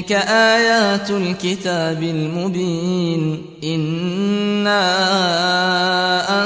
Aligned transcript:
تلك 0.00 0.12
آيات 0.28 1.10
الكتاب 1.10 2.02
المبين. 2.02 3.42
إنا 3.64 4.80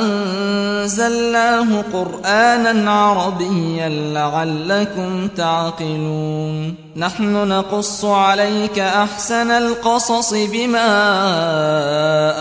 أنزلناه 0.01 1.85
قرآنا 1.93 2.91
عربيا 2.91 3.89
لعلكم 3.89 5.29
تعقلون. 5.37 6.75
نحن 6.97 7.49
نقص 7.49 8.05
عليك 8.05 8.79
أحسن 8.79 9.51
القصص 9.51 10.35
بما 10.35 10.91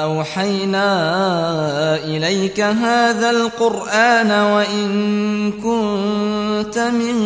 أوحينا 0.04 0.86
إليك 1.96 2.60
هذا 2.62 3.30
القرآن 3.30 4.32
وإن 4.32 5.52
كنت 5.52 6.78
من 6.78 7.18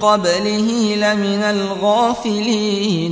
قبله 0.00 0.68
لمن 0.96 1.42
الغافلين. 1.42 3.11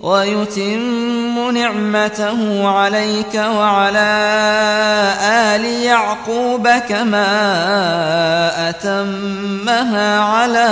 ويتم 0.00 1.50
نعمته 1.50 2.68
عليك 2.68 3.34
وعلى 3.34 4.10
آل 5.22 5.64
يعقوب 5.64 6.68
كما 6.68 7.28
أتمها 8.68 10.20
على 10.20 10.68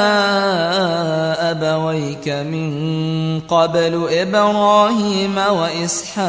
أبويك 1.40 2.28
من 2.28 3.40
قبل 3.40 4.08
إبراهيم 4.10 5.38
وإسحاق. 5.38 6.28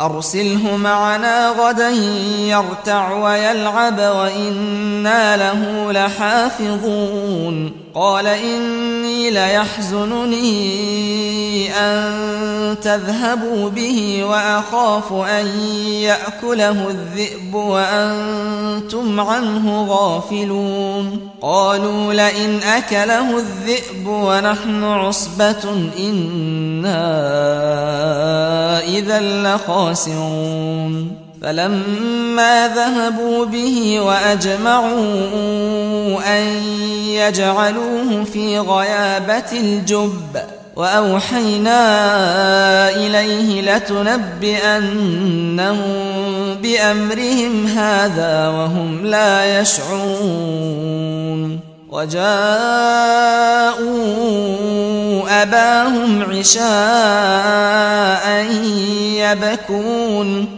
أرسله 0.00 0.76
معنا 0.76 1.48
غدا 1.48 1.90
يرتع 2.38 3.12
ويلعب 3.12 3.98
وإنا 3.98 5.36
له 5.36 5.92
لحافظون. 5.92 7.72
قال 7.94 8.26
إني 8.26 9.30
ليحزنني 9.30 10.50
أن 11.74 12.47
تذهبوا 12.74 13.70
به 13.70 14.24
وأخاف 14.24 15.12
أن 15.12 15.46
يأكله 15.90 16.88
الذئب 16.88 17.54
وأنتم 17.54 19.20
عنه 19.20 19.86
غافلون. 19.88 21.28
قالوا 21.42 22.14
لئن 22.14 22.62
أكله 22.62 23.38
الذئب 23.38 24.06
ونحن 24.06 24.84
عصبة 24.84 25.90
إنا 25.98 27.08
إذا 28.80 29.20
لخاسرون. 29.20 31.12
فلما 31.42 32.68
ذهبوا 32.68 33.44
به 33.44 34.00
وأجمعوا 34.00 34.98
أن 36.38 36.42
يجعلوه 37.06 38.24
في 38.24 38.58
غيابة 38.58 39.52
الجب 39.52 40.57
وأوحينا 40.78 41.80
إليه 42.90 43.76
لتنبئنهم 43.76 44.94
بأمرهم 46.62 47.66
هذا 47.66 48.48
وهم 48.48 49.06
لا 49.06 49.60
يشعرون. 49.60 51.60
وجاءوا 51.90 52.22
أباهم 55.42 56.22
عشاء 56.30 56.68
يبكون. 59.18 60.57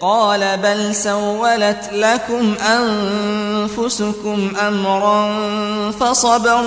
قال 0.00 0.56
بل 0.56 0.94
سولت 0.94 1.90
لكم 1.92 2.54
أنفسكم 2.54 4.52
أمرا 4.68 5.30
فصبر 5.90 6.62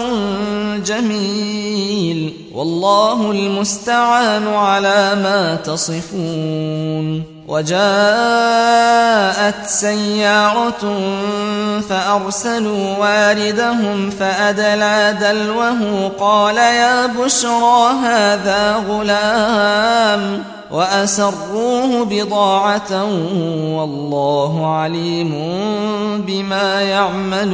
جميل 0.85 2.33
والله 2.53 3.31
المستعان 3.31 4.47
على 4.47 5.15
ما 5.15 5.55
تصفون 5.55 7.23
وجاءت 7.47 7.75
سيارة 9.65 10.99
فأرسلوا 11.89 12.97
واردهم 12.97 14.09
فأدلى 14.09 15.17
دلوه 15.21 16.11
قال 16.19 16.57
يا 16.57 17.05
بشرى 17.05 17.91
هذا 18.03 18.83
غلام 18.89 20.43
وأسروه 20.73 22.05
بضاعة 22.05 23.03
والله 23.77 24.67
عليم 24.67 25.31
بما 26.27 26.81
يعملون. 26.81 27.53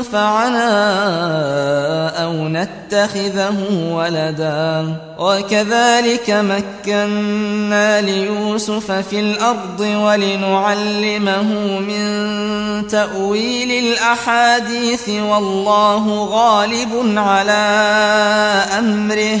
ينفعنا 0.00 0.64
أو 2.24 2.48
نتخذه 2.48 3.56
ولدا. 3.92 4.96
وكذلك 5.18 6.30
مكنا 6.30 8.00
ليوسف 8.00 8.92
في 8.92 9.20
الأرض 9.20 9.80
ولنعلمه 9.80 11.42
من 11.78 12.86
تأويل 12.86 13.84
الأحاديث 13.86 15.08
والله 15.08 16.24
غالب 16.24 17.18
على 17.18 17.52
أمره. 18.78 19.40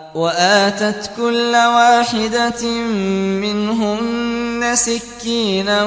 وآتت 0.15 1.11
كل 1.17 1.55
واحدة 1.55 2.67
منهن 3.41 4.71
سكينا 4.73 5.83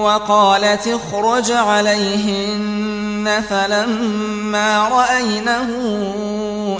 وقالت 0.00 0.88
اخرج 0.88 1.52
عليهن 1.52 3.42
فلما 3.50 4.88
رأينه 4.88 5.68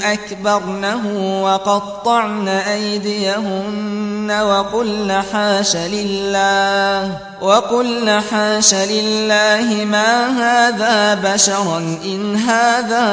أكبرنه 0.04 1.02
وقطعن 1.44 2.48
أيديهن 2.48 4.30
وقلن 4.30 5.22
حاش 5.32 5.76
لله 5.76 7.18
وقلن 7.40 8.20
حاش 8.30 8.74
لله 8.74 9.84
ما 9.84 10.28
هذا 10.28 11.14
بشرا 11.14 11.78
إن 12.04 12.36
هذا 12.36 13.06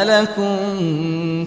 ملك 0.00 0.34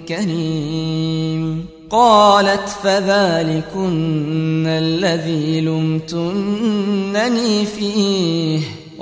كريم. 0.08 1.66
قالت 1.90 2.70
فذلكن 2.84 4.68
الذي 4.68 5.62
لمتنني 5.62 7.66
فيه. 7.66 8.60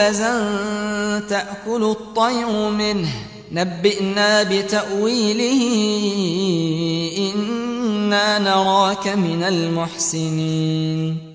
خبزا 0.00 1.20
تأكل 1.28 1.82
الطير 1.82 2.70
منه. 2.70 3.12
نبئنا 3.52 4.42
بتأويله 4.42 5.62
إنا 7.34 8.38
نراك 8.38 9.08
من 9.08 9.42
المحسنين. 9.42 11.29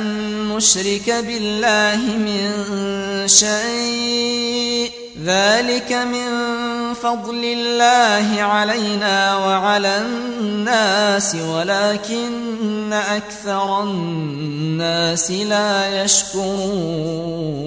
نشرك 0.48 1.10
بالله 1.10 1.96
من 1.96 2.64
شيء. 3.28 5.05
ذلك 5.24 5.92
من 5.92 6.28
فضل 6.94 7.44
الله 7.44 8.42
علينا 8.42 9.36
وعلى 9.36 9.98
الناس 9.98 11.34
ولكن 11.34 12.92
أكثر 12.92 13.82
الناس 13.82 15.30
لا 15.30 16.02
يشكرون. 16.02 17.66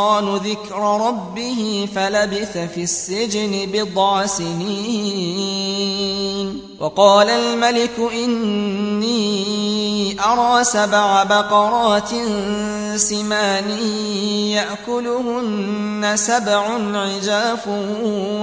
ذكر 0.35 1.07
ربه 1.07 1.87
فلبث 1.95 2.57
في 2.57 2.83
السجن 2.83 3.65
بضع 3.73 4.25
سنين. 4.25 5.91
وقال 6.79 7.29
الملك 7.29 7.99
إني 8.13 9.60
أرى 10.19 10.63
سبع 10.63 11.23
بقرات 11.23 12.09
سمان 12.95 13.69
يأكلهن 14.57 16.11
سبع 16.15 16.63
عجاف 16.93 17.67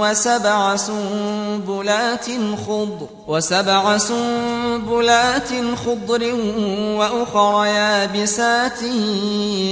وسبع 0.00 0.76
سنبلات 0.76 2.26
خضر 2.66 3.06
وسبع 3.26 3.98
سنبلات 3.98 5.48
خضر 5.87 6.34
وأخر 6.98 7.64
يابسات. 7.64 8.82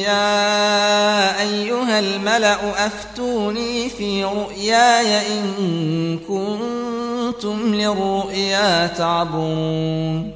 يا 0.07 1.41
أيها 1.41 1.99
الملأ 1.99 2.87
أفتوني 2.87 3.88
في 3.88 4.25
رؤياي 4.25 5.38
إن 5.38 6.19
كنتم 6.29 7.75
للرؤيا 7.75 8.87
تعبرون. 8.87 10.36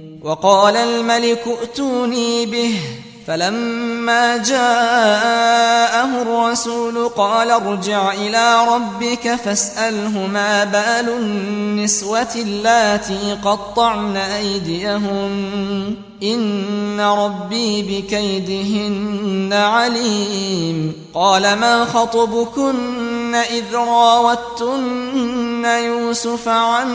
وقال 0.23 0.75
الملك 0.75 1.43
ائتوني 1.61 2.45
به. 2.45 2.79
فلما 3.27 4.37
جاءه 4.37 6.21
الرسول 6.21 7.09
قال 7.09 7.51
ارجع 7.51 8.13
إلى 8.13 8.65
ربك 8.67 9.35
فاسأله 9.35 10.27
ما 10.27 10.63
بال 10.63 11.09
النسوة 11.09 12.27
اللاتي 12.35 13.37
قطعن 13.45 14.17
أيديهن 14.17 15.95
إن 16.23 17.01
ربي 17.01 17.81
بكيدهن 17.81 19.53
عليم. 19.53 20.93
قال 21.13 21.41
ما 21.41 21.85
خطبكن 21.85 23.35
إذ 23.35 23.75
راوتن 23.75 25.65
يوسف 25.65 26.47
عن 26.47 26.87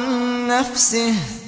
نفسه؟ 0.47 1.15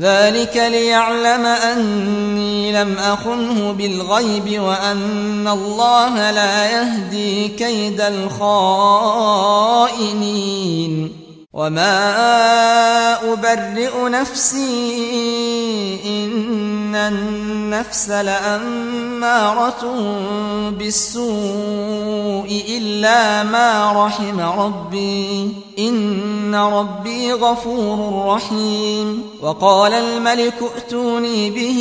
ذلك 0.00 0.56
ليعلم 0.56 1.46
أني 1.46 2.72
لم 2.72 2.98
أخنه 2.98 3.72
بالغيب 3.72 4.60
وأن 4.60 5.48
الله 5.48 6.30
لا 6.30 6.70
يهدي 6.70 7.48
كيد 7.48 8.00
الخائنين. 8.00 8.40
وما 11.52 13.32
أبرئ 13.32 14.08
نفسي 14.08 15.00
إن 16.06 16.94
النفس 16.94 18.10
لأمارة 19.20 19.84
بالسوء 20.70 22.64
إلا 22.68 23.42
ما 23.42 23.92
رحم 24.06 24.40
ربي 24.40 25.52
إن 25.78 26.54
ربي 26.54 27.32
غفور 27.32 28.26
رحيم. 28.34 29.22
وقال 29.42 29.92
الملك 29.92 30.54
ائتوني 30.76 31.50
به 31.50 31.80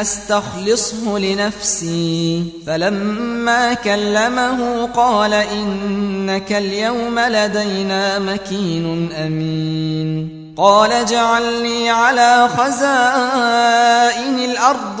أستخلصه 0.00 1.18
لنفسي 1.18 2.44
فلما 2.66 3.74
كلمه 3.74 4.86
قال 4.86 5.34
إنك 5.34 6.52
اليوم 6.52 7.18
لدينا 7.18 8.18
مكين 8.18 9.12
أمين. 9.12 10.38
قال 10.56 10.92
اجعلني 10.92 11.90
على 11.90 12.48
خزائن 12.48 14.38
الأرض 14.50 15.00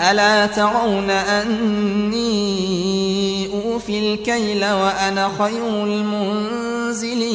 ألا 0.00 0.46
ترون 0.46 1.10
أني 1.10 2.48
أوفي 3.54 3.98
الكيل 3.98 4.64
وأنا 4.64 5.30
خير 5.38 5.84
المنزلين 5.84 7.28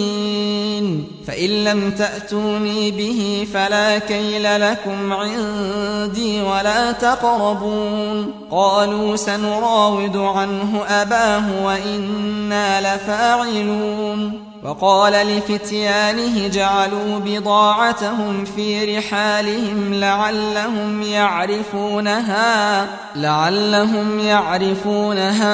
فإن 1.28 1.64
لم 1.64 1.92
تأتوني 1.92 2.92
به 2.92 3.48
فلا 3.54 3.98
كيل 3.98 4.62
لكم 4.62 5.14
عندي 5.14 6.42
ولا 6.42 6.92
تقربون 6.92 8.32
قالوا 8.52 9.16
سنراود 9.16 10.18
عنه 10.18 10.84
أباه 10.90 11.66
وإنا 11.66 12.96
لفاعلون 12.96 14.43
وقال 14.64 15.14
لفتيانه 15.14 16.48
جعلوا 16.48 17.20
بضاعتهم 17.26 18.46
في 18.46 18.98
رحالهم 18.98 19.94
لعلهم 19.94 21.02
يعرفونها 21.02 22.88
لعلهم 23.16 24.20
يعرفونها 24.20 25.52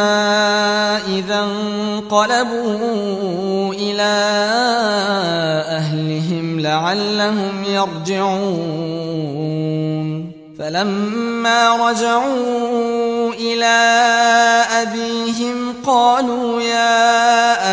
إذا 1.07 1.39
انقلبوا 1.39 2.73
إلى 3.73 4.13
أهلهم 5.67 6.59
لعلهم 6.59 7.63
يرجعون. 7.63 9.19
فلما 10.59 11.89
رجعوا 11.89 13.33
إلى 13.33 13.75
أبيهم 14.81 15.73
قالوا 15.85 16.61
يا 16.61 17.28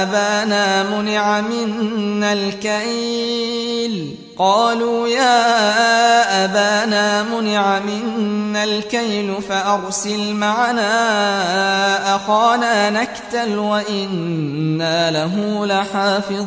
أبانا 0.07 0.83
منع 0.83 1.41
منا 1.41 2.33
الكيل 2.33 4.15
قالوا 4.39 5.09
يا 5.09 6.45
أبانا 6.45 7.23
منع 7.23 7.79
منا 7.79 8.65
الكيل 8.65 9.43
فأرسل 9.49 10.35
معنا 10.35 10.87
أخانا 12.17 12.91
نكتل 12.91 13.59
وإنا 13.59 15.11
له 15.11 15.67
لحافظون 15.67 16.47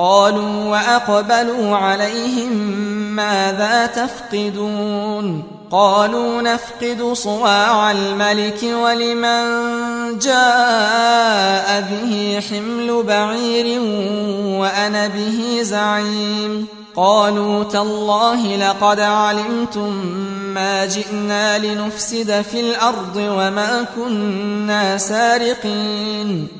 قالوا 0.00 0.64
وأقبلوا 0.64 1.76
عليهم 1.76 2.52
ماذا 3.16 3.86
تفقدون؟ 3.86 5.42
قالوا 5.70 6.42
نفقد 6.42 7.12
صواع 7.12 7.90
الملك 7.90 8.62
ولمن 8.62 9.42
جاء 10.18 11.84
به 11.90 12.42
حمل 12.50 13.02
بعير 13.02 13.80
وأنا 14.60 15.06
به 15.06 15.58
زعيم. 15.62 16.66
قالوا 16.96 17.64
تالله 17.64 18.56
لقد 18.56 19.00
علمتم 19.00 20.06
ما 20.54 20.86
جئنا 20.86 21.58
لنفسد 21.58 22.42
في 22.42 22.60
الأرض 22.60 23.16
وما 23.16 23.86
كنا 23.96 24.98
سارقين. 24.98 26.59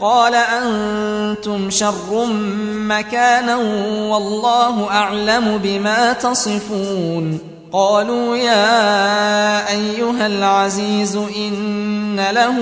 قال 0.00 0.34
أنتم 0.34 1.70
شر 1.70 2.26
مكانا 2.74 3.56
والله 4.10 4.90
أعلم 4.90 5.58
بما 5.58 6.12
تصفون. 6.12 7.38
قالوا 7.72 8.36
يا 8.36 9.68
أيها 9.70 10.26
العزيز 10.26 11.16
إن 11.16 12.20
له 12.30 12.56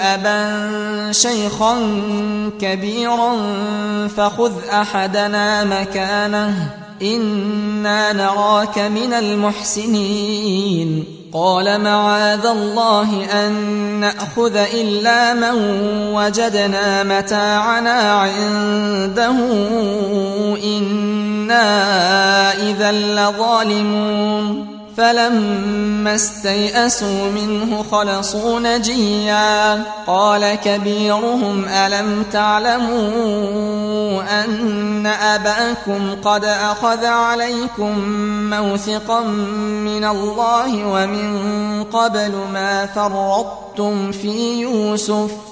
أبا 0.00 0.72
شيخا 1.12 1.74
كبيرا 2.60 3.32
فخذ 4.16 4.52
أحدنا 4.72 5.64
مكانه. 5.64 6.81
إنا 7.02 8.12
نراك 8.12 8.78
من 8.78 9.12
المحسنين 9.12 11.04
قال 11.32 11.80
معاذ 11.80 12.46
الله 12.46 13.24
أن 13.24 13.52
نأخذ 14.00 14.56
إلا 14.56 15.34
من 15.34 15.54
وجدنا 16.14 17.02
متاعنا 17.02 18.12
عنده 18.12 19.36
إنا 20.64 21.62
إذا 22.52 22.92
لظالمون 22.92 24.71
فلما 24.96 26.14
استيئسوا 26.14 27.30
منه 27.30 27.82
خلصوا 27.82 28.60
نجيا. 28.60 29.82
قال 30.06 30.54
كبيرهم 30.54 31.64
ألم 31.68 32.24
تعلموا 32.32 34.22
أن 34.44 35.06
أباكم 35.06 36.14
قد 36.24 36.44
أخذ 36.44 37.04
عليكم 37.04 37.98
موثقا 38.50 39.20
من 39.20 40.04
الله 40.04 40.86
ومن 40.86 41.84
قبل 41.84 42.32
ما 42.52 42.86
فرطتم 42.86 44.12
في 44.12 44.60
يوسف؟ 44.60 45.51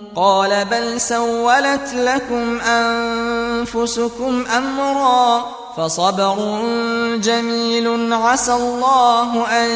قال 0.15 0.65
بل 0.65 1.01
سولت 1.01 1.93
لكم 1.93 2.59
أنفسكم 2.61 4.45
أمرا 4.57 5.60
فصبر 5.81 6.61
جميل 7.15 8.13
عسى 8.13 8.53
الله 8.53 9.47
أن 9.47 9.69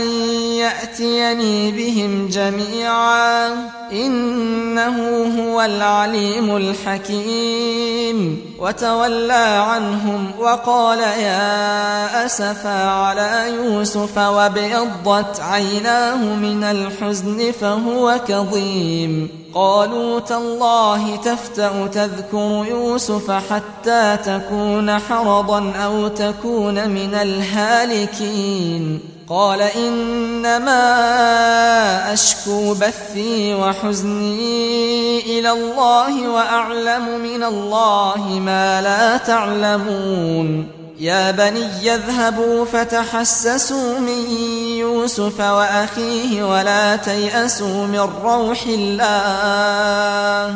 يأتيني 0.54 1.72
بهم 1.72 2.28
جميعا. 2.28 3.48
إنه 3.92 4.98
هو 5.40 5.62
العليم 5.62 6.58
الحكيم. 6.58 8.42
وتولى 8.60 9.64
عنهم 9.68 10.32
وقال 10.40 11.00
يا 11.00 12.26
أسفا 12.26 12.90
على 12.90 13.54
يوسف 13.56 14.18
وابيضت 14.18 15.40
عيناه 15.40 16.36
من 16.36 16.64
الحزن 16.64 17.52
فهو 17.52 18.20
كظيم. 18.28 19.46
قالوا 19.56 20.20
تالله 20.20 21.16
تفتأ 21.16 21.88
تذكر 21.88 22.66
يوسف 22.70 23.32
حتى 23.32 24.18
تكون 24.26 25.00
حرضا 25.00 25.72
أو 25.72 25.95
تكون 26.10 26.90
من 26.90 27.14
الهالكين. 27.14 29.00
قال 29.30 29.62
إنما 29.62 30.84
أشكو 32.14 32.74
بثي 32.74 33.54
وحزني 33.54 35.20
إلى 35.40 35.52
الله 35.52 36.30
وأعلم 36.30 37.20
من 37.20 37.44
الله 37.44 38.40
ما 38.46 38.82
لا 38.82 39.18
تعلمون. 39.18 40.68
يا 41.00 41.32
بني 41.32 41.94
اذهبوا 41.94 42.66
فتحسسوا 42.66 44.00
من 44.00 44.32
يوسف 44.78 45.40
وأخيه 45.40 46.44
ولا 46.44 46.96
تيأسوا 46.96 47.88
من 47.88 48.10
روح 48.24 48.64
الله. 48.68 50.56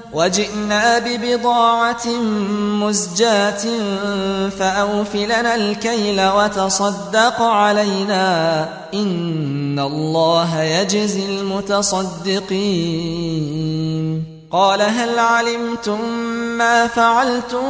وجئنا 0.13 0.99
ببضاعة 0.99 2.07
مزجاة 2.61 3.63
فأوف 4.49 5.15
لنا 5.15 5.55
الكيل 5.55 6.21
وتصدق 6.21 7.41
علينا 7.41 8.69
إن 8.93 9.79
الله 9.79 10.61
يجزي 10.61 11.25
المتصدقين. 11.25 12.71
قال 14.51 14.81
هل 14.81 15.19
علمتم 15.19 16.09
ما 16.57 16.87
فعلتم 16.87 17.63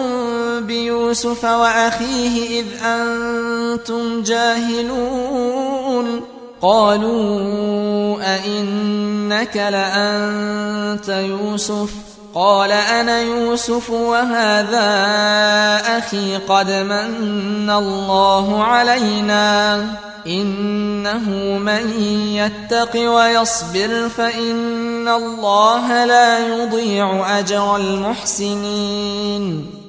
بيوسف 0.60 1.44
وأخيه 1.44 2.62
إذ 2.62 2.66
أنتم 2.84 4.24
جاهلون؟ 4.24 6.22
قالوا 6.62 8.18
أئنك 8.36 9.58
لأنت 9.58 11.10
يوسف. 11.10 12.11
قال 12.36 12.72
أنا 12.72 13.22
يوسف 13.22 13.90
وهذا 13.90 14.88
أخي 15.98 16.38
قد 16.38 16.72
من 16.72 17.70
الله 17.70 18.64
علينا 18.64 19.86
إنه 20.28 21.30
من 21.58 22.02
يتق 22.34 23.12
ويصبر 23.12 24.10
فإن 24.18 25.08
الله 25.08 26.06
لا 26.06 26.48
يضيع 26.48 27.40
أجر 27.40 27.76
المحسنين 27.76 29.02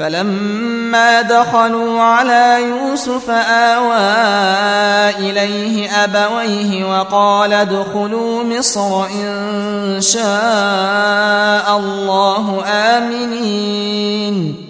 فلما 0.00 1.22
دخلوا 1.22 2.02
على 2.02 2.58
يوسف 2.68 3.30
آوى 3.30 3.98
إليه 5.18 6.04
أبويه 6.04 6.84
وقال 6.84 7.52
ادخلوا 7.52 8.44
مصر 8.44 9.06
إن 9.06 10.00
شاء 10.00 11.78
الله 11.78 12.64
آمنين. 12.66 14.69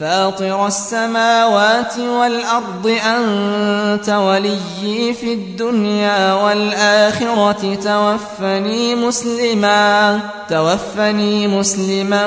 فاطر 0.00 0.66
السماوات 0.66 1.98
والأرض 1.98 2.98
أنت 3.06 4.08
وليي 4.08 5.14
في 5.14 5.32
الدنيا 5.32 6.34
والآخرة 6.34 7.74
توفني 7.74 8.94
مسلما 8.94 10.20
توفني 10.50 11.48
مسلما 11.48 12.26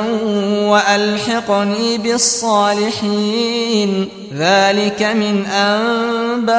وألحقني 0.61 1.97
بالصالحين. 1.97 3.29
ذلك 4.33 5.03
من 5.03 5.45
أنباء 5.45 6.55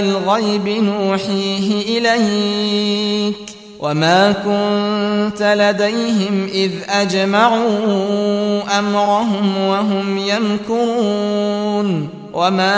الغيب 0.00 0.68
نوحيه 0.68 1.98
إليك. 1.98 3.51
وما 3.82 4.32
كنت 4.32 5.42
لديهم 5.42 6.48
إذ 6.52 6.70
أجمعوا 6.88 8.78
أمرهم 8.78 9.66
وهم 9.66 10.18
يمكرون 10.18 12.08
وما 12.32 12.74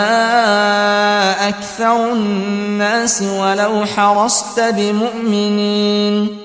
أكثر 1.47 2.13
الناس 2.13 3.21
ولو 3.21 3.85
حرصت 3.85 4.59
بمؤمنين 4.59 6.44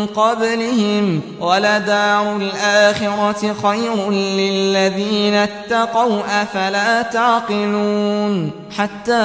قبلهم 0.05 1.21
ولدار 1.39 2.35
الآخرة 2.35 3.55
خير 3.63 4.11
للذين 4.11 5.33
اتقوا 5.33 6.21
أفلا 6.41 7.01
تعقلون؟ 7.01 8.51
حتى 8.77 9.21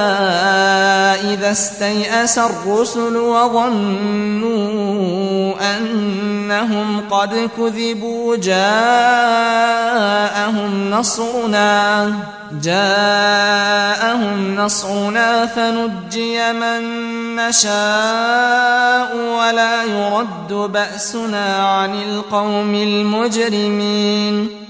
إذا 1.33 1.51
استيأس 1.51 2.39
الرسل 2.39 3.17
وظنوا 3.17 4.57
أنهم 5.77 7.01
قد 7.11 7.51
كذبوا 7.57 8.37
جاءهم 8.37 8.61
نصرنا. 10.91 12.13
جاءهم 12.53 14.37
نصرنا 14.57 15.47
فنجي 15.47 16.53
من 16.53 16.83
نشاء 17.37 19.17
ولا 19.17 19.83
يرد 19.85 20.53
بأسنا 20.53 21.69
عن 21.69 21.95
القوم 21.95 22.75
المجرمين. 22.75 24.66